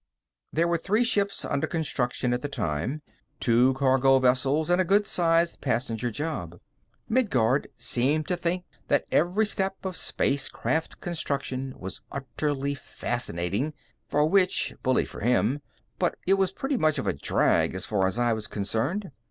There 0.51 0.67
were 0.67 0.79
three 0.79 1.03
ships 1.03 1.45
under 1.45 1.67
construction 1.67 2.33
at 2.33 2.41
the 2.41 2.49
time: 2.49 3.03
two 3.39 3.75
cargo 3.75 4.17
vessels 4.17 4.71
and 4.71 4.81
a 4.81 4.83
good 4.83 5.05
sized 5.05 5.61
passenger 5.61 6.09
job. 6.09 6.59
Midguard 7.07 7.67
seemed 7.75 8.27
to 8.27 8.35
think 8.35 8.65
that 8.87 9.05
every 9.11 9.45
step 9.45 9.75
of 9.85 9.95
spacecraft 9.95 11.01
construction 11.01 11.75
was 11.77 12.01
utterly 12.11 12.73
fascinating 12.73 13.75
for 14.07 14.25
which, 14.25 14.73
bully 14.81 15.05
for 15.05 15.19
him 15.19 15.61
but 15.99 16.17
it 16.25 16.33
was 16.33 16.51
pretty 16.51 16.77
much 16.77 16.97
of 16.97 17.05
a 17.05 17.13
drag 17.13 17.75
as 17.75 17.85
far 17.85 18.07
as 18.07 18.17
I 18.17 18.33
was 18.33 18.47
concerned. 18.47 19.11